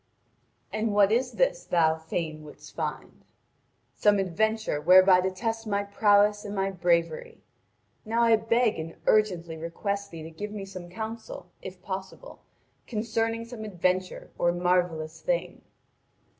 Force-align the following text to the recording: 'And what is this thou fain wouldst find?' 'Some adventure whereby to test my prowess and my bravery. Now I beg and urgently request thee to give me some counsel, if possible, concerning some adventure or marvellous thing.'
'And 0.73 0.95
what 0.95 1.11
is 1.11 1.33
this 1.33 1.63
thou 1.63 1.95
fain 1.95 2.43
wouldst 2.43 2.73
find?' 2.75 3.23
'Some 3.93 4.17
adventure 4.17 4.81
whereby 4.81 5.21
to 5.21 5.29
test 5.29 5.67
my 5.67 5.83
prowess 5.83 6.43
and 6.43 6.55
my 6.55 6.71
bravery. 6.71 7.43
Now 8.03 8.23
I 8.23 8.35
beg 8.35 8.79
and 8.79 8.95
urgently 9.05 9.57
request 9.57 10.09
thee 10.09 10.23
to 10.23 10.31
give 10.31 10.49
me 10.49 10.65
some 10.65 10.89
counsel, 10.89 11.51
if 11.61 11.83
possible, 11.83 12.41
concerning 12.87 13.45
some 13.45 13.63
adventure 13.63 14.31
or 14.39 14.51
marvellous 14.51 15.21
thing.' 15.21 15.61